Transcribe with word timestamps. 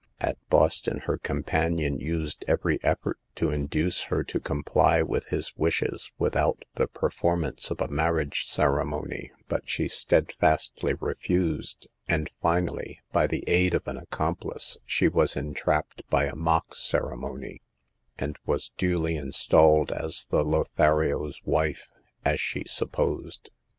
At 0.19 0.39
Boston 0.49 1.01
her 1.05 1.19
companion 1.19 1.99
used 1.99 2.43
every 2.47 2.79
effort 2.83 3.19
to 3.35 3.51
induce 3.51 4.05
her 4.05 4.23
to 4.23 4.39
comply 4.39 5.03
with 5.03 5.27
his 5.27 5.55
wishes 5.55 6.11
without 6.17 6.65
the 6.73 6.87
performance 6.87 7.69
of 7.69 7.79
a 7.81 7.87
mar 7.87 8.13
riage 8.13 8.41
ceremony, 8.45 9.31
but 9.47 9.69
she 9.69 9.87
steadfastly 9.87 10.95
refused, 10.95 11.85
and 12.09 12.31
finally, 12.41 12.99
by 13.11 13.27
the 13.27 13.43
aid 13.47 13.75
of 13.75 13.87
an 13.87 13.97
accomplice, 13.97 14.75
she 14.87 15.07
was 15.07 15.35
entrapped 15.35 16.01
by 16.09 16.23
a 16.25 16.35
mock 16.35 16.73
ceremony, 16.73 17.61
and 18.17 18.39
was 18.43 18.71
duly 18.79 19.15
installed 19.15 19.91
as 19.91 20.25
the 20.31 20.43
Lothario's 20.43 21.43
wife 21.45 21.87
(as 22.25 22.41
she 22.41 22.63
supposed). 22.65 23.51